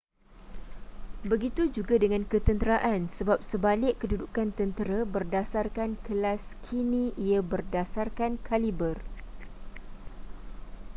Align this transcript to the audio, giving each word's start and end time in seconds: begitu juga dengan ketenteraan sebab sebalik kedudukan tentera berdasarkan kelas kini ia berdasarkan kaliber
begitu 1.31 1.63
juga 1.75 1.93
dengan 2.03 2.23
ketenteraan 2.33 3.01
sebab 3.15 3.39
sebalik 3.49 3.93
kedudukan 4.01 4.47
tentera 4.59 4.99
berdasarkan 5.15 5.89
kelas 6.05 6.43
kini 6.73 7.05
ia 7.27 7.39
berdasarkan 7.53 8.31
kaliber 8.47 8.95